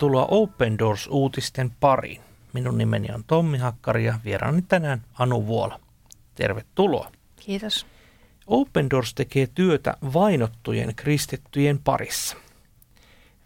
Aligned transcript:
Tervetuloa 0.00 0.28
Open 0.30 0.78
Doors-uutisten 0.78 1.70
pariin. 1.80 2.20
Minun 2.52 2.78
nimeni 2.78 3.08
on 3.14 3.24
Tommi 3.26 3.58
Hakkari 3.58 4.04
ja 4.04 4.20
vieraani 4.24 4.62
tänään 4.62 5.04
Anu 5.14 5.46
Vuola. 5.46 5.80
Tervetuloa. 6.34 7.12
Kiitos. 7.36 7.86
Open 8.46 8.90
Doors 8.90 9.14
tekee 9.14 9.48
työtä 9.54 9.96
vainottujen 10.12 10.94
kristittyjen 10.94 11.78
parissa. 11.78 12.36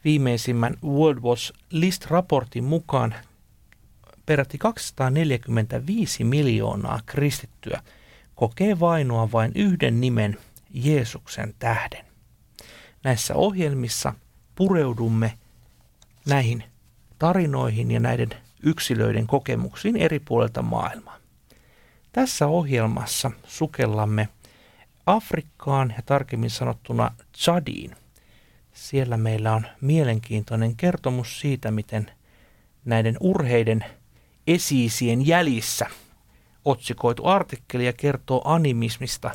Viimeisimmän 0.04 0.76
World 0.84 1.22
Watch 1.22 1.52
List-raportin 1.70 2.64
mukaan 2.64 3.14
peräti 4.26 4.58
245 4.58 6.24
miljoonaa 6.24 7.00
kristittyä 7.06 7.82
kokee 8.34 8.80
vainoa 8.80 9.32
vain 9.32 9.52
yhden 9.54 10.00
nimen 10.00 10.38
Jeesuksen 10.74 11.54
tähden. 11.58 12.04
Näissä 13.04 13.34
ohjelmissa 13.34 14.14
pureudumme 14.54 15.38
näihin 16.26 16.64
tarinoihin 17.18 17.90
ja 17.90 18.00
näiden 18.00 18.30
yksilöiden 18.62 19.26
kokemuksiin 19.26 19.96
eri 19.96 20.20
puolilta 20.20 20.62
maailmaa. 20.62 21.16
Tässä 22.12 22.46
ohjelmassa 22.46 23.30
sukellamme 23.46 24.28
Afrikkaan 25.06 25.94
ja 25.96 26.02
tarkemmin 26.06 26.50
sanottuna 26.50 27.10
Chadiin. 27.36 27.96
Siellä 28.72 29.16
meillä 29.16 29.52
on 29.52 29.66
mielenkiintoinen 29.80 30.76
kertomus 30.76 31.40
siitä, 31.40 31.70
miten 31.70 32.10
näiden 32.84 33.16
urheiden 33.20 33.84
esiisien 34.46 35.26
jäljissä 35.26 35.86
otsikoitu 36.64 37.26
artikkelia 37.26 37.92
kertoo 37.92 38.42
animismista 38.44 39.30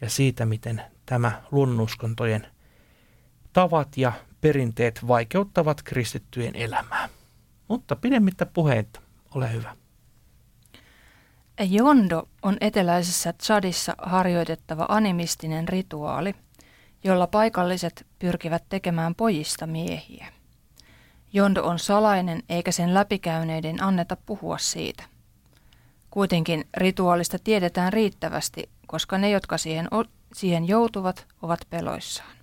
ja 0.00 0.10
siitä, 0.10 0.46
miten 0.46 0.82
tämä 1.06 1.42
luonnonuskontojen 1.50 2.46
tavat 3.52 3.96
ja 3.96 4.12
perinteet 4.40 5.08
vaikeuttavat 5.08 5.82
kristittyjen 5.82 6.56
elämää. 6.56 7.08
Mutta 7.68 7.96
pidemmittä 7.96 8.46
puheita, 8.46 9.00
ole 9.34 9.52
hyvä. 9.52 9.76
Jondo 11.60 12.28
on 12.42 12.56
eteläisessä 12.60 13.32
Chadissa 13.32 13.94
harjoitettava 14.02 14.86
animistinen 14.88 15.68
rituaali, 15.68 16.34
jolla 17.04 17.26
paikalliset 17.26 18.06
pyrkivät 18.18 18.64
tekemään 18.68 19.14
pojista 19.14 19.66
miehiä. 19.66 20.26
Jondo 21.32 21.64
on 21.64 21.78
salainen 21.78 22.42
eikä 22.48 22.72
sen 22.72 22.94
läpikäyneiden 22.94 23.82
anneta 23.82 24.16
puhua 24.26 24.58
siitä. 24.58 25.02
Kuitenkin 26.10 26.64
rituaalista 26.76 27.38
tiedetään 27.38 27.92
riittävästi, 27.92 28.70
koska 28.86 29.18
ne, 29.18 29.30
jotka 29.30 29.58
siihen, 29.58 29.88
siihen 30.34 30.68
joutuvat, 30.68 31.26
ovat 31.42 31.60
peloissaan. 31.70 32.39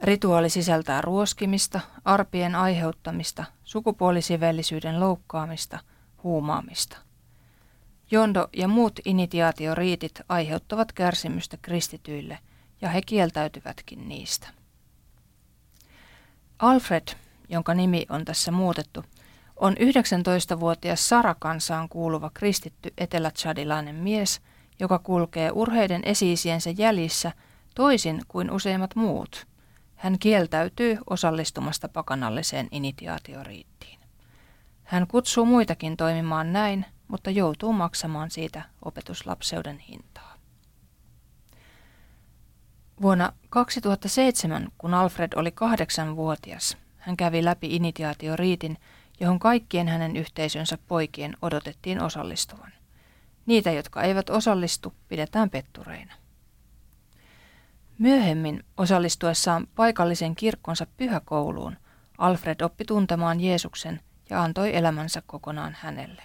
Rituaali 0.00 0.50
sisältää 0.50 1.00
ruoskimista, 1.00 1.80
arpien 2.04 2.54
aiheuttamista, 2.54 3.44
sukupuolisivellisyyden 3.64 5.00
loukkaamista, 5.00 5.78
huumaamista. 6.22 6.96
Jondo 8.10 8.48
ja 8.56 8.68
muut 8.68 9.00
initiaatioriitit 9.04 10.20
aiheuttavat 10.28 10.92
kärsimystä 10.92 11.56
kristityille, 11.62 12.38
ja 12.80 12.88
he 12.88 13.02
kieltäytyvätkin 13.02 14.08
niistä. 14.08 14.48
Alfred, 16.58 17.08
jonka 17.48 17.74
nimi 17.74 18.06
on 18.08 18.24
tässä 18.24 18.52
muutettu, 18.52 19.04
on 19.56 19.74
19-vuotias 19.74 21.08
Sarakansaan 21.08 21.88
kuuluva 21.88 22.30
kristitty 22.34 22.92
etelätsadilainen 22.98 23.94
mies, 23.94 24.40
joka 24.80 24.98
kulkee 24.98 25.50
urheiden 25.50 26.02
esiisiensä 26.04 26.70
jäljissä 26.70 27.32
toisin 27.74 28.20
kuin 28.28 28.50
useimmat 28.50 28.96
muut– 28.96 29.46
hän 29.98 30.18
kieltäytyy 30.18 30.98
osallistumasta 31.10 31.88
pakanalliseen 31.88 32.68
initiaatioriittiin. 32.70 33.98
Hän 34.84 35.06
kutsuu 35.06 35.46
muitakin 35.46 35.96
toimimaan 35.96 36.52
näin, 36.52 36.84
mutta 37.08 37.30
joutuu 37.30 37.72
maksamaan 37.72 38.30
siitä 38.30 38.62
opetuslapseuden 38.84 39.78
hintaa. 39.78 40.34
Vuonna 43.02 43.32
2007, 43.48 44.68
kun 44.78 44.94
Alfred 44.94 45.32
oli 45.36 45.50
kahdeksanvuotias, 45.52 46.76
hän 46.96 47.16
kävi 47.16 47.44
läpi 47.44 47.76
initiaatioriitin, 47.76 48.78
johon 49.20 49.38
kaikkien 49.38 49.88
hänen 49.88 50.16
yhteisönsä 50.16 50.78
poikien 50.88 51.36
odotettiin 51.42 52.02
osallistuvan. 52.02 52.72
Niitä, 53.46 53.70
jotka 53.72 54.02
eivät 54.02 54.30
osallistu, 54.30 54.94
pidetään 55.08 55.50
pettureina. 55.50 56.14
Myöhemmin 57.98 58.64
osallistuessaan 58.76 59.66
paikallisen 59.74 60.34
kirkkonsa 60.34 60.86
pyhäkouluun 60.96 61.76
Alfred 62.18 62.60
oppi 62.60 62.84
tuntemaan 62.84 63.40
Jeesuksen 63.40 64.00
ja 64.30 64.42
antoi 64.42 64.76
elämänsä 64.76 65.22
kokonaan 65.26 65.76
hänelle. 65.80 66.22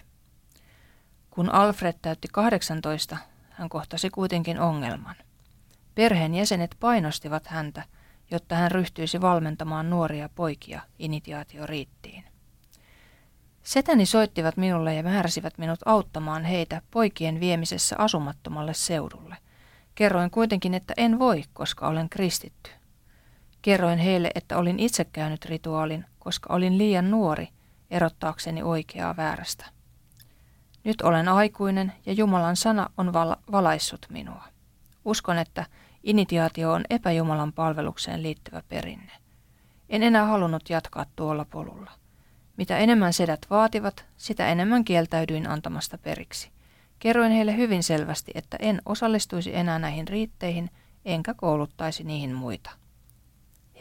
Kun 1.30 1.50
Alfred 1.50 1.94
täytti 2.02 2.28
18, 2.32 3.18
hän 3.50 3.70
kohtasi 3.70 4.10
kuitenkin 4.10 4.60
ongelman. 4.60 5.16
Perheen 5.96 6.36
jäsenet 6.36 6.76
painostivat 6.80 7.48
häntä, 7.48 7.84
jotta 8.32 8.56
hän 8.56 8.72
ryhtyisi 8.72 9.22
valmentamaan 9.22 9.90
nuoria 9.90 10.30
poikia 10.36 10.82
initiaatioriittiin. 11.00 12.24
Setäni 13.64 14.06
soittivat 14.06 14.58
minulle 14.58 14.96
ja 14.96 15.04
määräsivät 15.04 15.58
minut 15.58 15.80
auttamaan 15.86 16.44
heitä 16.44 16.82
poikien 16.92 17.40
viemisessä 17.40 17.96
asumattomalle 18.00 18.74
seudulle. 18.74 19.38
Kerroin 19.96 20.32
kuitenkin, 20.32 20.74
että 20.74 20.94
en 20.98 21.20
voi, 21.20 21.44
koska 21.54 21.88
olen 21.88 22.10
kristitty. 22.10 22.72
Kerroin 23.62 24.00
heille, 24.00 24.32
että 24.36 24.58
olin 24.58 24.80
itse 24.80 25.06
käynyt 25.06 25.46
rituaalin, 25.46 26.06
koska 26.20 26.54
olin 26.54 26.78
liian 26.78 27.12
nuori 27.12 27.48
erottaakseni 27.92 28.64
oikeaa 28.64 29.18
väärästä. 29.18 29.66
Nyt 30.84 31.02
olen 31.02 31.28
aikuinen 31.28 31.94
ja 32.06 32.14
Jumalan 32.14 32.56
sana 32.56 32.90
on 32.98 33.14
val- 33.14 33.36
valaissut 33.52 34.06
minua. 34.10 34.44
Uskon, 35.06 35.38
että 35.38 35.66
initiaatio 36.04 36.72
on 36.72 36.84
epäjumalan 36.90 37.54
palvelukseen 37.54 38.24
liittyvä 38.24 38.64
perinne. 38.70 39.12
En 39.90 40.04
enää 40.04 40.26
halunnut 40.26 40.70
jatkaa 40.70 41.06
tuolla 41.16 41.46
polulla. 41.46 41.92
Mitä 42.58 42.78
enemmän 42.78 43.14
sedät 43.14 43.46
vaativat, 43.50 44.06
sitä 44.18 44.48
enemmän 44.48 44.84
kieltäydyin 44.84 45.50
antamasta 45.50 45.98
periksi. 45.98 46.53
Kerroin 47.04 47.32
heille 47.32 47.58
hyvin 47.58 47.84
selvästi, 47.84 48.32
että 48.36 48.58
en 48.60 48.82
osallistuisi 48.86 49.56
enää 49.56 49.80
näihin 49.80 50.08
riitteihin, 50.08 50.70
enkä 51.06 51.34
kouluttaisi 51.34 52.04
niihin 52.04 52.34
muita. 52.36 52.72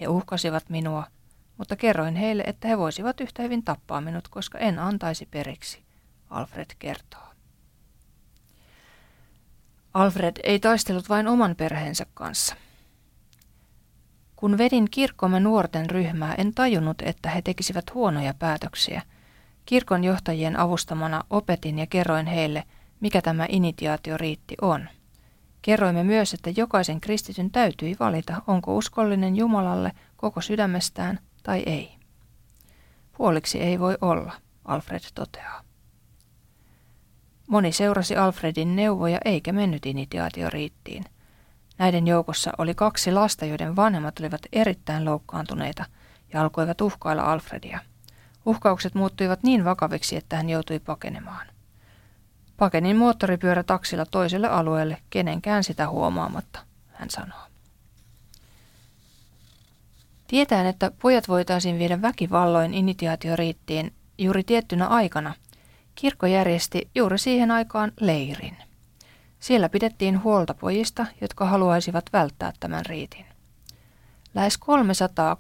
He 0.01 0.09
uhkasivat 0.09 0.69
minua, 0.69 1.07
mutta 1.59 1.77
kerroin 1.77 2.17
heille, 2.17 2.43
että 2.47 2.69
he 2.69 2.79
voisivat 2.79 3.21
yhtä 3.21 3.43
hyvin 3.43 3.65
tappaa 3.65 4.01
minut, 4.01 4.29
koska 4.29 4.59
en 4.59 4.79
antaisi 4.79 5.27
periksi, 5.31 5.83
Alfred 6.31 6.67
kertoo. 6.79 7.27
Alfred 9.95 10.37
ei 10.45 10.59
taistellut 10.59 11.09
vain 11.09 11.29
oman 11.29 11.57
perheensä 11.57 12.07
kanssa. 12.15 12.57
Kun 14.37 14.59
vedin 14.59 14.91
kirkkomme 14.91 15.41
nuorten 15.41 15.91
ryhmää, 15.91 16.35
en 16.35 16.55
tajunnut, 16.55 17.03
että 17.03 17.31
he 17.31 17.43
tekisivät 17.43 17.95
huonoja 17.95 18.35
päätöksiä. 18.35 19.03
Kirkon 19.67 20.05
johtajien 20.05 20.59
avustamana 20.59 21.25
opetin 21.31 21.79
ja 21.79 21.87
kerroin 21.87 22.27
heille– 22.27 22.65
mikä 23.03 23.23
tämä 23.23 23.47
initiaatioriitti 23.49 24.55
on. 24.61 24.89
Kerroimme 25.63 26.05
myös, 26.05 26.35
että 26.35 26.51
jokaisen 26.57 27.01
kristityn 27.01 27.51
täytyi 27.51 27.97
valita, 28.01 28.43
onko 28.47 28.77
uskollinen 28.77 29.37
Jumalalle 29.37 29.93
koko 30.17 30.41
sydämestään 30.41 31.19
tai 31.43 31.63
ei. 31.67 31.95
Puoliksi 33.17 33.61
ei 33.61 33.81
voi 33.81 33.99
olla, 34.01 34.33
Alfred 34.65 35.01
toteaa. 35.15 35.63
Moni 37.49 37.73
seurasi 37.73 38.17
Alfredin 38.17 38.77
neuvoja 38.77 39.19
eikä 39.25 39.53
mennyt 39.53 39.87
initiaatioriittiin. 39.87 41.05
Näiden 41.79 42.07
joukossa 42.07 42.53
oli 42.59 42.75
kaksi 42.75 43.13
lasta, 43.13 43.45
joiden 43.45 43.77
vanhemmat 43.77 44.21
olivat 44.21 44.41
erittäin 44.53 45.05
loukkaantuneita 45.05 45.85
ja 46.33 46.43
alkoivat 46.43 46.81
uhkailla 46.81 47.23
Alfredia. 47.23 47.79
Uhkaukset 48.47 48.95
muuttuivat 48.95 49.43
niin 49.43 49.65
vakaviksi, 49.65 50.17
että 50.17 50.37
hän 50.37 50.51
joutui 50.51 50.79
pakenemaan. 50.79 51.52
Pakenin 52.63 52.97
moottoripyörä 52.97 53.63
taksilla 53.63 54.07
toiselle 54.07 54.49
alueelle, 54.49 54.99
kenenkään 55.11 55.65
sitä 55.65 55.89
huomaamatta, 55.89 56.61
hän 56.93 57.11
sanoo. 57.11 57.39
Tietään, 60.27 60.67
että 60.67 60.91
pojat 61.03 61.29
voitaisiin 61.29 61.79
viedä 61.79 62.03
väkivalloin 62.03 62.75
initiaatioriittiin 62.75 63.93
juuri 64.19 64.45
tiettynä 64.45 64.87
aikana, 64.87 65.35
kirkko 65.95 66.27
järjesti 66.27 66.91
juuri 66.95 67.19
siihen 67.19 67.51
aikaan 67.51 67.93
leirin. 68.01 68.57
Siellä 69.41 69.69
pidettiin 69.69 70.23
huolta 70.23 70.55
pojista, 70.55 71.07
jotka 71.21 71.47
haluaisivat 71.47 72.05
välttää 72.13 72.53
tämän 72.61 72.87
riitin. 72.87 73.27
Lähes 74.35 74.59
300 74.59 75.37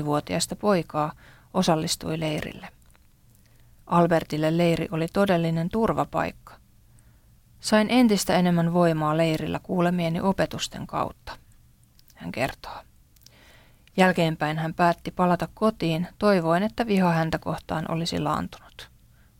12-21-vuotiaista 0.00 0.56
poikaa 0.56 1.12
osallistui 1.54 2.20
leirille. 2.20 2.68
Albertille 3.88 4.56
leiri 4.56 4.88
oli 4.90 5.06
todellinen 5.12 5.68
turvapaikka. 5.68 6.54
Sain 7.60 7.90
entistä 7.90 8.36
enemmän 8.36 8.72
voimaa 8.72 9.16
leirillä 9.16 9.60
kuulemieni 9.62 10.20
opetusten 10.20 10.86
kautta, 10.86 11.32
hän 12.14 12.32
kertoo. 12.32 12.82
Jälkeenpäin 13.96 14.58
hän 14.58 14.74
päätti 14.74 15.10
palata 15.10 15.48
kotiin, 15.54 16.08
toivoen, 16.18 16.62
että 16.62 16.86
viha 16.86 17.12
häntä 17.12 17.38
kohtaan 17.38 17.84
olisi 17.90 18.20
laantunut. 18.20 18.90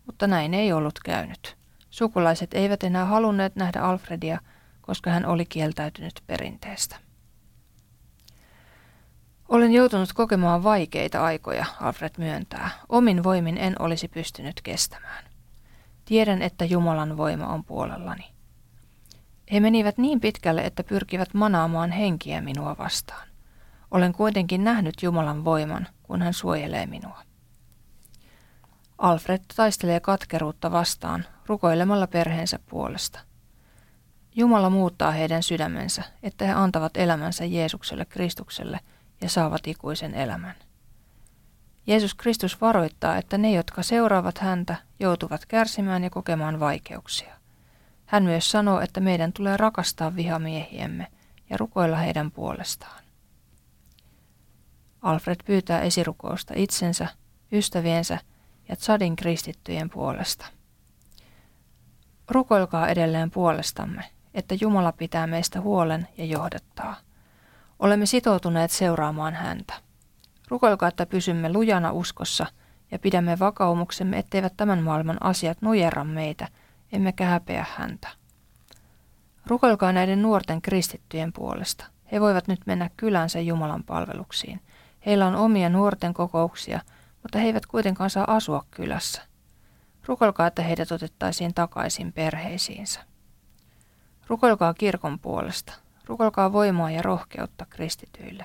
Mutta 0.07 0.27
näin 0.27 0.55
ei 0.55 0.73
ollut 0.73 0.99
käynyt. 1.05 1.57
Sukulaiset 1.91 2.55
eivät 2.55 2.83
enää 2.83 3.05
halunneet 3.05 3.57
nähdä 3.57 3.81
Alfredia, 3.81 4.41
koska 4.81 5.11
hän 5.11 5.27
oli 5.27 5.47
kieltäytynyt 5.47 6.23
perinteestä. 6.27 6.97
Olen 9.49 9.73
joutunut 9.73 10.13
kokemaan 10.13 10.65
vaikeita 10.65 11.25
aikoja, 11.25 11.67
Alfred 11.81 12.11
myöntää. 12.19 12.71
Omin 12.89 13.25
voimin 13.25 13.59
en 13.59 13.83
olisi 13.83 14.09
pystynyt 14.09 14.61
kestämään. 14.63 15.25
Tiedän, 16.05 16.43
että 16.43 16.65
Jumalan 16.65 17.17
voima 17.17 17.47
on 17.47 17.65
puolellani. 17.65 18.25
He 19.53 19.61
menivät 19.61 19.99
niin 19.99 20.21
pitkälle, 20.21 20.61
että 20.61 20.85
pyrkivät 20.85 21.35
manaamaan 21.35 21.91
henkiä 21.91 22.41
minua 22.41 22.77
vastaan. 22.79 23.29
Olen 23.91 24.13
kuitenkin 24.13 24.65
nähnyt 24.65 24.95
Jumalan 25.03 25.45
voiman, 25.45 25.87
kun 26.03 26.23
hän 26.23 26.35
suojelee 26.35 26.87
minua. 26.87 27.23
Alfred 28.99 29.41
taistelee 29.57 30.01
katkeruutta 30.01 30.71
vastaan 30.71 31.25
rukoilemalla 31.47 32.07
perheensä 32.07 32.59
puolesta. 32.71 33.21
Jumala 34.35 34.71
muuttaa 34.71 35.11
heidän 35.11 35.43
sydämensä, 35.43 36.05
että 36.23 36.45
he 36.45 36.53
antavat 36.53 36.97
elämänsä 36.97 37.45
Jeesukselle 37.45 38.05
Kristukselle 38.05 38.81
ja 39.21 39.29
saavat 39.29 39.67
ikuisen 39.67 40.15
elämän. 40.15 40.55
Jeesus 41.87 42.15
Kristus 42.15 42.61
varoittaa, 42.61 43.17
että 43.17 43.39
ne, 43.39 43.53
jotka 43.53 43.83
seuraavat 43.83 44.39
häntä, 44.39 44.77
joutuvat 45.01 45.47
kärsimään 45.47 46.05
ja 46.05 46.11
kokemaan 46.11 46.61
vaikeuksia. 46.61 47.35
Hän 48.07 48.23
myös 48.23 48.51
sanoo, 48.51 48.81
että 48.81 49.01
meidän 49.01 49.33
tulee 49.33 49.57
rakastaa 49.57 50.17
vihamiehiemme 50.17 51.07
ja 51.51 51.57
rukoilla 51.57 51.97
heidän 51.97 52.31
puolestaan. 52.31 53.05
Alfred 55.03 55.37
pyytää 55.45 55.81
esirukousta 55.81 56.55
itsensä, 56.57 57.09
ystäviensä 57.53 58.19
ja 58.69 58.77
Tsadin 58.77 59.17
kristittyjen 59.17 59.91
puolesta. 59.91 60.47
Rukoilkaa 62.29 62.89
edelleen 62.89 63.31
puolestamme, 63.31 64.05
että 64.35 64.55
Jumala 64.61 64.93
pitää 64.93 65.27
meistä 65.27 65.61
huolen 65.61 66.09
ja 66.19 66.25
johdattaa. 66.25 66.97
Olemme 67.79 68.07
sitoutuneet 68.07 68.71
seuraamaan 68.71 69.35
häntä. 69.35 69.75
Rukoilkaa, 70.49 70.89
että 70.89 71.07
pysymme 71.07 71.53
lujana 71.53 71.93
uskossa 71.93 72.47
ja 72.91 72.99
pidämme 72.99 73.39
vakaumuksemme, 73.39 74.19
etteivät 74.19 74.53
tämän 74.57 74.83
maailman 74.83 75.23
asiat 75.23 75.63
nujerra 75.63 76.05
meitä, 76.05 76.49
emmekä 76.93 77.27
häpeä 77.27 77.67
häntä. 77.77 78.09
Rukoilkaa 79.47 79.93
näiden 79.93 80.23
nuorten 80.23 80.63
kristittyjen 80.63 81.33
puolesta. 81.33 81.87
He 82.13 82.21
voivat 82.21 82.49
nyt 82.49 82.61
mennä 82.67 82.91
kylänsä 82.97 83.41
Jumalan 83.41 83.85
palveluksiin. 83.85 84.61
Heillä 85.07 85.27
on 85.27 85.37
omia 85.37 85.69
nuorten 85.69 86.15
kokouksia, 86.15 86.81
mutta 87.23 87.39
he 87.39 87.47
eivät 87.47 87.67
kuitenkaan 87.67 88.11
saa 88.11 88.37
asua 88.37 88.65
kylässä. 88.71 89.23
Rukoilkaa, 90.07 90.47
että 90.47 90.63
heidät 90.63 90.93
otettaisiin 90.93 91.55
takaisin 91.55 92.13
perheisiinsä. 92.13 93.01
Rukoilkaa 94.27 94.75
kirkon 94.75 95.19
puolesta. 95.19 95.73
Rukoilkaa 96.09 96.53
voimaa 96.53 96.91
ja 96.91 97.03
rohkeutta 97.03 97.67
kristityille. 97.71 98.45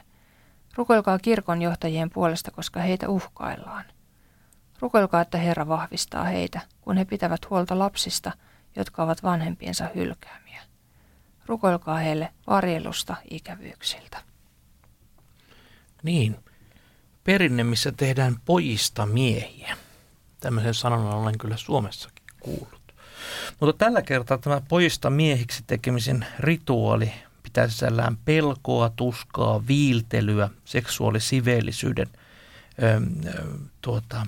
Rukoilkaa 0.75 1.19
kirkon 1.19 1.61
johtajien 1.61 2.09
puolesta, 2.09 2.51
koska 2.51 2.79
heitä 2.79 3.09
uhkaillaan. 3.09 3.85
Rukoilkaa, 4.79 5.21
että 5.21 5.37
Herra 5.37 5.67
vahvistaa 5.67 6.23
heitä, 6.23 6.61
kun 6.81 6.97
he 6.97 7.05
pitävät 7.05 7.49
huolta 7.49 7.79
lapsista, 7.79 8.31
jotka 8.75 9.03
ovat 9.03 9.23
vanhempiensa 9.23 9.89
hylkäämiä. 9.95 10.61
Rukoilkaa 11.45 11.97
heille 11.97 12.33
varjelusta 12.47 13.15
ikävyyksiltä. 13.29 14.17
Niin, 16.03 16.35
perinne, 17.23 17.63
missä 17.63 17.91
tehdään 17.91 18.35
pojista 18.45 19.05
miehiä. 19.05 19.77
Tämmöisen 20.39 20.73
sanonnan 20.73 21.13
olen 21.13 21.37
kyllä 21.37 21.57
Suomessakin 21.57 22.23
kuullut. 22.39 22.93
Mutta 23.59 23.85
tällä 23.85 24.01
kertaa 24.01 24.37
tämä 24.37 24.61
pojista 24.69 25.09
miehiksi 25.09 25.63
tekemisen 25.67 26.25
rituaali 26.39 27.13
pitää 27.43 27.67
sisällään 27.67 28.17
pelkoa, 28.25 28.89
tuskaa, 28.89 29.67
viiltelyä, 29.67 30.49
seksuaalisiveellisyyden 30.65 32.07
ö, 32.83 33.01
ö, 33.27 33.47
tuota, 33.81 34.25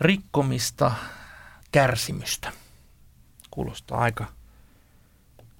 rikkomista, 0.00 0.92
kärsimystä. 1.72 2.52
Kuulostaa 3.50 3.98
aika 3.98 4.26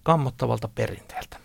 kammottavalta 0.03 0.69
perinteeltä. 0.69 1.41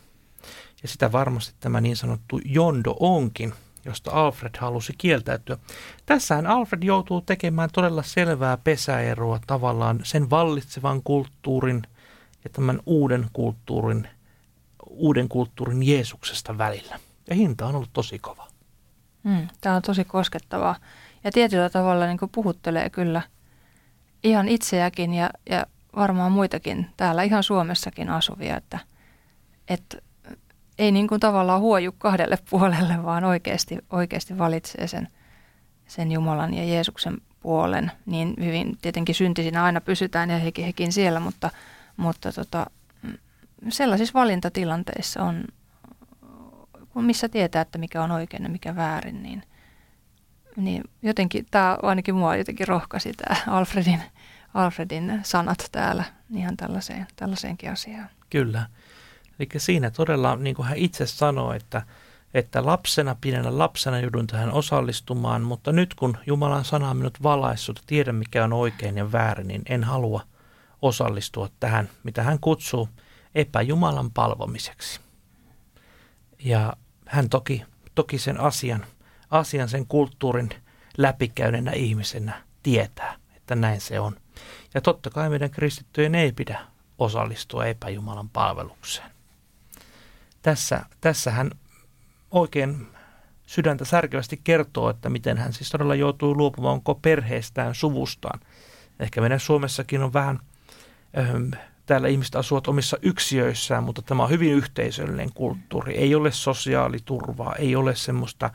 Ja 0.81 0.87
sitä 0.87 1.11
varmasti 1.11 1.55
tämä 1.59 1.81
niin 1.81 1.95
sanottu 1.95 2.39
jondo 2.45 2.95
onkin, 2.99 3.53
josta 3.85 4.11
Alfred 4.11 4.55
halusi 4.59 4.93
kieltäytyä. 4.97 5.57
Tässähän 6.05 6.47
Alfred 6.47 6.83
joutuu 6.83 7.21
tekemään 7.21 7.69
todella 7.73 8.03
selvää 8.03 8.57
pesäeroa 8.57 9.39
tavallaan 9.47 9.99
sen 10.03 10.29
vallitsevan 10.29 11.03
kulttuurin 11.03 11.81
ja 12.43 12.49
tämän 12.49 12.79
uuden 12.85 13.27
kulttuurin, 13.33 14.07
uuden 14.93 15.29
kulttuurin 15.29 15.83
Jeesuksesta 15.83 16.57
välillä. 16.57 16.99
Ja 17.29 17.35
hinta 17.35 17.65
on 17.65 17.75
ollut 17.75 17.93
tosi 17.93 18.19
kova. 18.19 18.47
Mm, 19.23 19.47
tämä 19.61 19.75
on 19.75 19.81
tosi 19.81 20.03
koskettavaa. 20.03 20.75
Ja 21.23 21.31
tietyllä 21.31 21.69
tavalla 21.69 22.05
niin 22.05 22.17
puhuttelee 22.31 22.89
kyllä 22.89 23.21
ihan 24.23 24.47
itseäkin 24.47 25.13
ja, 25.13 25.29
ja 25.49 25.65
varmaan 25.95 26.31
muitakin 26.31 26.87
täällä 26.97 27.23
ihan 27.23 27.43
Suomessakin 27.43 28.09
asuvia, 28.09 28.57
että, 28.57 28.79
että 29.67 29.97
ei 30.79 30.91
niin 30.91 31.07
kuin 31.07 31.19
tavallaan 31.19 31.61
huoju 31.61 31.91
kahdelle 31.97 32.37
puolelle, 32.49 33.03
vaan 33.03 33.23
oikeasti, 33.23 33.77
oikeasti 33.89 34.37
valitsee 34.37 34.87
sen, 34.87 35.07
sen 35.87 36.11
Jumalan 36.11 36.53
ja 36.53 36.63
Jeesuksen 36.65 37.17
puolen. 37.39 37.91
Niin 38.05 38.33
hyvin 38.39 38.77
tietenkin 38.81 39.15
syntisinä 39.15 39.63
aina 39.63 39.81
pysytään 39.81 40.29
ja 40.29 40.37
hekin, 40.37 40.65
hekin 40.65 40.93
siellä, 40.93 41.19
mutta, 41.19 41.49
mutta 41.97 42.31
tota, 42.31 42.65
sellaisissa 43.69 44.19
valintatilanteissa 44.19 45.23
on, 45.23 45.43
missä 46.95 47.29
tietää, 47.29 47.61
että 47.61 47.77
mikä 47.77 48.03
on 48.03 48.11
oikein 48.11 48.43
ja 48.43 48.49
mikä 48.49 48.75
väärin, 48.75 49.23
niin, 49.23 49.43
niin 50.55 50.83
jotenkin 51.01 51.45
tämä 51.51 51.77
ainakin 51.81 52.15
mua 52.15 52.35
jotenkin 52.35 52.67
rohkaisi 52.67 53.13
tämä 53.13 53.35
Alfredin, 53.47 54.01
Alfredin 54.53 55.19
sanat 55.23 55.69
täällä 55.71 56.03
ihan 56.35 56.57
tällaiseen, 56.57 57.07
tällaiseenkin 57.15 57.71
asiaan. 57.71 58.09
Kyllä. 58.29 58.65
Eli 59.39 59.47
siinä 59.57 59.91
todella, 59.91 60.35
niin 60.35 60.55
kuin 60.55 60.67
hän 60.67 60.77
itse 60.77 61.07
sanoi, 61.07 61.55
että, 61.55 61.81
että 62.33 62.65
lapsena, 62.65 63.15
pienenä 63.21 63.57
lapsena 63.57 63.99
joudun 63.99 64.27
tähän 64.27 64.51
osallistumaan, 64.51 65.41
mutta 65.41 65.71
nyt 65.71 65.93
kun 65.93 66.17
Jumalan 66.25 66.65
sana 66.65 66.89
on 66.89 66.97
minut 66.97 67.23
valaissut, 67.23 67.83
tiedän 67.87 68.15
mikä 68.15 68.43
on 68.43 68.53
oikein 68.53 68.97
ja 68.97 69.11
väärin, 69.11 69.47
niin 69.47 69.61
en 69.69 69.83
halua 69.83 70.21
osallistua 70.81 71.49
tähän, 71.59 71.89
mitä 72.03 72.23
hän 72.23 72.39
kutsuu 72.39 72.89
epäjumalan 73.35 74.11
palvomiseksi. 74.11 74.99
Ja 76.39 76.73
hän 77.07 77.29
toki, 77.29 77.63
toki 77.95 78.17
sen 78.17 78.39
asian, 78.39 78.85
asian, 79.29 79.69
sen 79.69 79.87
kulttuurin 79.87 80.49
läpikäyneenä 80.97 81.71
ihmisenä 81.71 82.43
tietää, 82.63 83.15
että 83.35 83.55
näin 83.55 83.81
se 83.81 83.99
on. 83.99 84.15
Ja 84.73 84.81
totta 84.81 85.09
kai 85.09 85.29
meidän 85.29 85.51
kristittyjen 85.51 86.15
ei 86.15 86.31
pidä 86.31 86.59
osallistua 86.97 87.65
epäjumalan 87.65 88.29
palvelukseen 88.29 89.13
tässä, 90.43 90.85
tässä 91.01 91.31
hän 91.31 91.51
oikein 92.31 92.87
sydäntä 93.45 93.85
särkevästi 93.85 94.41
kertoo, 94.43 94.89
että 94.89 95.09
miten 95.09 95.37
hän 95.37 95.53
siis 95.53 95.69
todella 95.69 95.95
joutuu 95.95 96.37
luopumaan 96.37 96.81
koko 96.81 96.99
perheestään, 97.01 97.75
suvustaan. 97.75 98.39
Ehkä 98.99 99.21
meidän 99.21 99.39
Suomessakin 99.39 100.03
on 100.03 100.13
vähän, 100.13 100.39
ähm, 101.17 101.53
täällä 101.85 102.07
ihmiset 102.07 102.35
asuvat 102.35 102.67
omissa 102.67 102.97
yksiöissään, 103.01 103.83
mutta 103.83 104.01
tämä 104.01 104.23
on 104.23 104.29
hyvin 104.29 104.53
yhteisöllinen 104.53 105.33
kulttuuri. 105.33 105.97
Ei 105.97 106.15
ole 106.15 106.31
sosiaaliturvaa, 106.31 107.55
ei 107.55 107.75
ole 107.75 107.95
semmoista 107.95 108.49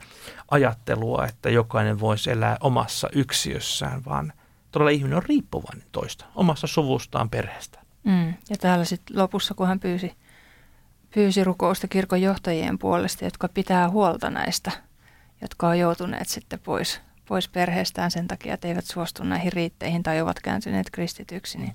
ajattelua, 0.50 1.26
että 1.26 1.50
jokainen 1.50 2.00
voisi 2.00 2.30
elää 2.30 2.56
omassa 2.60 3.08
yksiössään, 3.12 4.04
vaan 4.04 4.32
todella 4.72 4.90
ihminen 4.90 5.16
on 5.16 5.22
riippuvainen 5.22 5.86
toista, 5.92 6.24
omassa 6.34 6.66
suvustaan, 6.66 7.30
perheestä. 7.30 7.78
Mm. 8.04 8.34
Ja 8.50 8.56
täällä 8.60 8.84
sitten 8.84 9.18
lopussa, 9.18 9.54
kun 9.54 9.66
hän 9.66 9.80
pyysi 9.80 10.12
pyysi 11.14 11.44
rukousta 11.44 11.88
kirkon 11.88 12.22
johtajien 12.22 12.78
puolesta, 12.78 13.24
jotka 13.24 13.48
pitää 13.48 13.90
huolta 13.90 14.30
näistä, 14.30 14.70
jotka 15.42 15.68
on 15.68 15.78
joutuneet 15.78 16.28
sitten 16.28 16.58
pois, 16.58 17.00
pois 17.28 17.48
perheestään 17.48 18.10
sen 18.10 18.28
takia, 18.28 18.54
että 18.54 18.68
eivät 18.68 18.84
suostu 18.84 19.24
näihin 19.24 19.52
riitteihin 19.52 20.02
tai 20.02 20.20
ovat 20.20 20.40
kääntyneet 20.40 20.90
kristityksi. 20.90 21.58
Niin, 21.58 21.74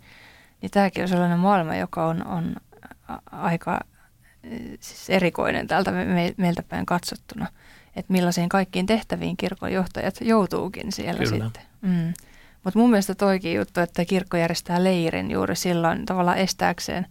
niin 0.64 0.72
tämäkin 0.72 1.04
on 1.04 1.10
sellainen 1.10 1.40
maailma, 1.40 1.76
joka 1.76 2.06
on, 2.06 2.28
on 2.28 2.56
aika 3.32 3.80
siis 4.80 5.10
erikoinen 5.10 5.68
täältä 5.68 5.92
me, 5.92 6.34
meiltä 6.38 6.64
päin 6.64 6.86
katsottuna, 6.86 7.48
että 7.96 8.14
millaisiin 8.14 8.50
kaikkiin 8.50 8.86
tehtäviin 8.86 9.38
kirkon 9.38 9.74
johtajat 9.74 10.16
joutuukin 10.22 10.92
siellä 10.92 11.24
Kyllä. 11.24 11.46
sitten. 11.46 11.64
Mm. 11.82 12.14
Mutta 12.64 12.80
mun 12.80 12.90
mielestä 12.90 13.16
toikin 13.16 13.54
juttu, 13.54 13.80
että 13.80 14.06
kirkko 14.06 14.38
järjestää 14.38 14.84
leirin 14.84 15.32
juuri 15.32 15.56
silloin 15.56 16.06
tavallaan 16.06 16.38
estääkseen 16.38 17.06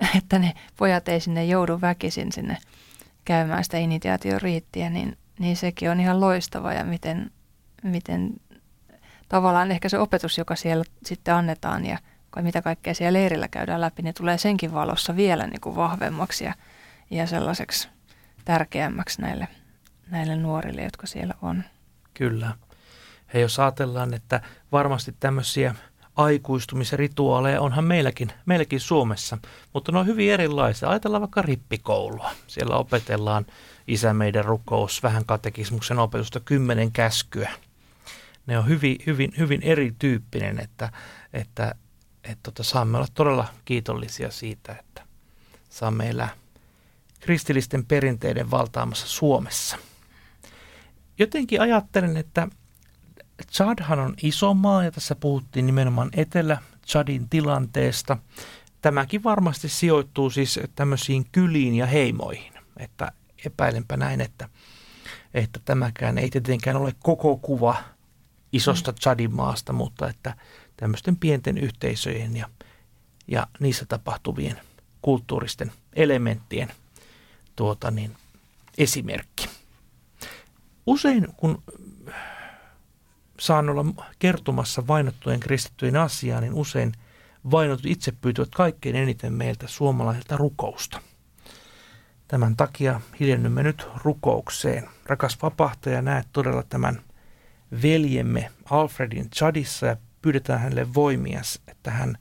että 0.18 0.38
ne 0.38 0.54
pojat 0.76 1.08
ei 1.08 1.20
sinne 1.20 1.44
joudu 1.44 1.80
väkisin 1.80 2.32
sinne 2.32 2.56
käymään 3.24 3.64
sitä 3.64 3.78
initiaatioriittiä, 3.78 4.90
niin, 4.90 5.16
niin 5.38 5.56
sekin 5.56 5.90
on 5.90 6.00
ihan 6.00 6.20
loistava 6.20 6.72
ja 6.72 6.84
miten, 6.84 7.30
miten 7.82 8.32
tavallaan 9.28 9.70
ehkä 9.70 9.88
se 9.88 9.98
opetus, 9.98 10.38
joka 10.38 10.56
siellä 10.56 10.84
sitten 11.06 11.34
annetaan 11.34 11.86
ja 11.86 11.98
mitä 12.42 12.62
kaikkea 12.62 12.94
siellä 12.94 13.18
leirillä 13.18 13.48
käydään 13.48 13.80
läpi, 13.80 14.02
niin 14.02 14.14
tulee 14.14 14.38
senkin 14.38 14.74
valossa 14.74 15.16
vielä 15.16 15.46
niin 15.46 15.60
kuin 15.60 15.76
vahvemmaksi 15.76 16.44
ja, 16.44 16.54
ja 17.10 17.26
sellaiseksi 17.26 17.88
tärkeämmäksi 18.44 19.22
näille, 19.22 19.48
näille 20.10 20.36
nuorille, 20.36 20.82
jotka 20.82 21.06
siellä 21.06 21.34
on. 21.42 21.64
Kyllä. 22.14 22.52
Ja 23.34 23.40
jos 23.40 23.58
ajatellaan, 23.58 24.14
että 24.14 24.40
varmasti 24.72 25.14
tämmöisiä 25.20 25.74
aikuistumisrituaaleja 26.16 27.60
onhan 27.60 27.84
meilläkin, 27.84 28.32
meilläkin 28.46 28.80
Suomessa, 28.80 29.38
mutta 29.74 29.92
ne 29.92 29.98
on 29.98 30.06
hyvin 30.06 30.32
erilaisia. 30.32 30.88
Ajatellaan 30.88 31.20
vaikka 31.20 31.42
rippikoulua. 31.42 32.30
Siellä 32.46 32.76
opetellaan 32.76 33.46
isä 33.86 34.14
meidän 34.14 34.44
rukous, 34.44 35.02
vähän 35.02 35.24
katekismuksen 35.24 35.98
opetusta, 35.98 36.40
kymmenen 36.40 36.92
käskyä. 36.92 37.50
Ne 38.46 38.58
on 38.58 38.68
hyvin, 38.68 38.96
hyvin, 39.06 39.32
hyvin 39.38 39.62
erityyppinen, 39.62 40.60
että, 40.60 40.92
että, 41.32 41.74
että 42.28 42.42
tota, 42.42 42.62
saamme 42.62 42.96
olla 42.96 43.08
todella 43.14 43.48
kiitollisia 43.64 44.30
siitä, 44.30 44.72
että 44.72 45.02
saamme 45.70 46.08
elää 46.08 46.28
kristillisten 47.20 47.86
perinteiden 47.86 48.50
valtaamassa 48.50 49.06
Suomessa. 49.06 49.78
Jotenkin 51.18 51.60
ajattelen, 51.60 52.16
että 52.16 52.48
Chadhan 53.52 53.98
on 53.98 54.14
iso 54.22 54.54
maa 54.54 54.84
ja 54.84 54.90
tässä 54.90 55.14
puhuttiin 55.14 55.66
nimenomaan 55.66 56.10
Etelä-Chadin 56.12 57.28
tilanteesta. 57.28 58.18
Tämäkin 58.82 59.24
varmasti 59.24 59.68
sijoittuu 59.68 60.30
siis 60.30 60.60
tämmöisiin 60.74 61.26
kyliin 61.32 61.74
ja 61.74 61.86
heimoihin, 61.86 62.52
että 62.76 63.12
epäilenpä 63.46 63.96
näin, 63.96 64.20
että, 64.20 64.48
että 65.34 65.60
tämäkään 65.64 66.18
ei 66.18 66.30
tietenkään 66.30 66.76
ole 66.76 66.94
koko 67.02 67.36
kuva 67.36 67.76
isosta 68.52 68.92
Chadin 68.92 69.34
maasta, 69.34 69.72
mutta 69.72 70.08
että 70.08 70.34
tämmöisten 70.78 71.16
pienten 71.16 71.58
yhteisöjen 71.58 72.36
ja, 72.36 72.48
ja 73.26 73.46
niissä 73.60 73.86
tapahtuvien 73.86 74.60
kulttuuristen 75.02 75.72
elementtien 75.92 76.72
tuota 77.56 77.90
niin, 77.90 78.16
esimerkki. 78.78 79.48
Usein 80.86 81.28
kun 81.36 81.62
saan 83.40 83.68
olla 83.68 83.84
kertomassa 84.18 84.86
vainottujen 84.86 85.40
kristittyjen 85.40 85.96
asiaa, 85.96 86.40
niin 86.40 86.54
usein 86.54 86.92
vainotut 87.50 87.86
itse 87.86 88.12
pyytävät 88.12 88.48
kaikkein 88.54 88.96
eniten 88.96 89.32
meiltä 89.32 89.66
suomalaisilta 89.68 90.36
rukousta. 90.36 91.00
Tämän 92.28 92.56
takia 92.56 93.00
hiljennymme 93.20 93.62
nyt 93.62 93.86
rukoukseen. 94.04 94.88
Rakas 95.06 95.38
vapahtaja, 95.42 96.02
näet 96.02 96.26
todella 96.32 96.62
tämän 96.62 97.02
veljemme 97.82 98.50
Alfredin 98.70 99.30
Chadissa 99.30 99.86
ja 99.86 99.96
pyydetään 100.28 100.60
hänelle 100.60 100.94
voimia, 100.94 101.40
että 101.68 101.90
hän 101.90 102.18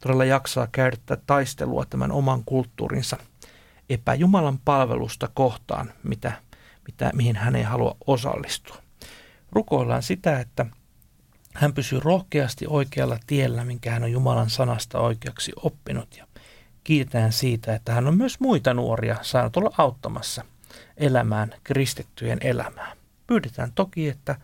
todella 0.00 0.24
jaksaa 0.24 0.68
käydä 0.72 0.96
taistelua 1.26 1.84
tämän 1.84 2.12
oman 2.12 2.44
kulttuurinsa 2.44 3.16
epäjumalan 3.90 4.58
palvelusta 4.64 5.28
kohtaan, 5.34 5.92
mitä, 6.02 6.32
mitä, 6.86 7.10
mihin 7.14 7.36
hän 7.36 7.56
ei 7.56 7.62
halua 7.62 7.96
osallistua 8.06 8.76
rukoillaan 9.52 10.02
sitä, 10.02 10.40
että 10.40 10.66
hän 11.54 11.72
pysyy 11.72 12.00
rohkeasti 12.00 12.66
oikealla 12.68 13.18
tiellä, 13.26 13.64
minkä 13.64 13.90
hän 13.90 14.02
on 14.02 14.12
Jumalan 14.12 14.50
sanasta 14.50 15.00
oikeaksi 15.00 15.52
oppinut. 15.56 16.16
Ja 16.16 16.26
kiitetään 16.84 17.32
siitä, 17.32 17.74
että 17.74 17.92
hän 17.92 18.06
on 18.06 18.16
myös 18.16 18.40
muita 18.40 18.74
nuoria 18.74 19.16
saanut 19.22 19.56
olla 19.56 19.74
auttamassa 19.78 20.44
elämään 20.96 21.54
kristittyjen 21.64 22.38
elämää. 22.40 22.92
Pyydetään 23.26 23.72
toki, 23.74 24.08
että 24.08 24.36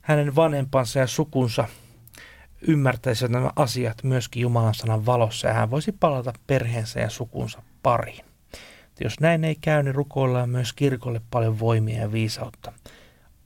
hänen 0.00 0.36
vanhempansa 0.36 0.98
ja 0.98 1.06
sukunsa 1.06 1.68
ymmärtäisivät 2.66 3.30
nämä 3.30 3.50
asiat 3.56 4.02
myöskin 4.02 4.40
Jumalan 4.40 4.74
sanan 4.74 5.06
valossa 5.06 5.48
ja 5.48 5.54
hän 5.54 5.70
voisi 5.70 5.92
palata 5.92 6.32
perheensä 6.46 7.00
ja 7.00 7.10
sukunsa 7.10 7.62
pariin. 7.82 8.24
Jos 9.00 9.20
näin 9.20 9.44
ei 9.44 9.56
käy, 9.60 9.82
niin 9.82 9.94
rukoillaan 9.94 10.50
myös 10.50 10.72
kirkolle 10.72 11.20
paljon 11.30 11.58
voimia 11.58 12.00
ja 12.00 12.12
viisautta 12.12 12.72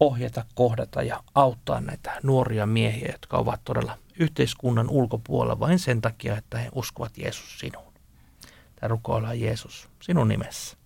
ohjata, 0.00 0.45
kohdata 0.55 1.03
ja 1.03 1.23
auttaa 1.35 1.81
näitä 1.81 2.21
nuoria 2.23 2.67
miehiä, 2.67 3.09
jotka 3.12 3.37
ovat 3.37 3.61
todella 3.65 3.99
yhteiskunnan 4.19 4.91
ulkopuolella 4.91 5.61
vain 5.61 5.79
sen 5.79 6.00
takia, 6.00 6.37
että 6.37 6.59
he 6.59 6.69
uskovat 6.75 7.19
Jeesus 7.19 7.59
sinuun. 7.59 7.93
Tai 8.81 8.89
rukoillaan 8.89 9.41
Jeesus 9.41 9.89
sinun 10.03 10.29
nimessä. 10.29 10.77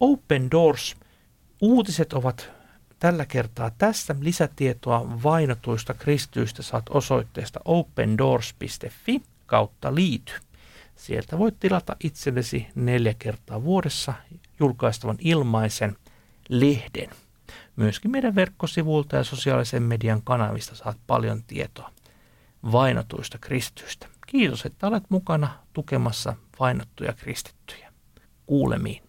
Open 0.00 0.50
Doors. 0.50 0.96
Uutiset 1.60 2.12
ovat 2.12 2.50
tällä 2.98 3.26
kertaa 3.26 3.70
tässä. 3.78 4.16
Lisätietoa 4.20 5.22
vainotuista 5.22 5.94
kristyistä 5.94 6.62
saat 6.62 6.84
osoitteesta 6.90 7.60
opendoors.fi 7.64 9.22
kautta 9.46 9.94
liity. 9.94 10.32
Sieltä 10.96 11.38
voit 11.38 11.60
tilata 11.60 11.96
itsellesi 12.04 12.66
neljä 12.74 13.14
kertaa 13.18 13.62
vuodessa 13.62 14.14
julkaistavan 14.60 15.16
ilmaisen 15.20 15.96
lehden. 16.48 17.10
Myöskin 17.76 18.10
meidän 18.10 18.34
verkkosivuilta 18.34 19.16
ja 19.16 19.24
sosiaalisen 19.24 19.82
median 19.82 20.22
kanavista 20.22 20.74
saat 20.74 20.96
paljon 21.06 21.42
tietoa 21.42 21.90
vainotuista 22.72 23.38
kristyistä. 23.38 24.06
Kiitos, 24.26 24.66
että 24.66 24.86
olet 24.86 25.04
mukana 25.08 25.48
tukemassa 25.72 26.36
vainottuja 26.60 27.12
kristittyjä. 27.12 27.92
Kuulemiin. 28.46 29.07